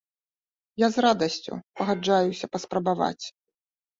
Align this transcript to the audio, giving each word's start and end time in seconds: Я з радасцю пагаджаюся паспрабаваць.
Я 0.83 0.87
з 0.93 1.03
радасцю 1.05 1.51
пагаджаюся 1.81 2.45
паспрабаваць. 2.53 3.25